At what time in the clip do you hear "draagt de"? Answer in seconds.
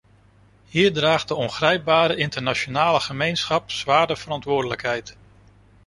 0.93-1.35